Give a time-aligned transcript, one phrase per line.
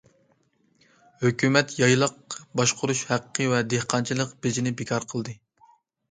[1.25, 5.37] ھۆكۈمەت يايلاق باشقۇرۇش ھەققى ۋە دېھقانچىلىق بېجىنى بىكار قىلدى.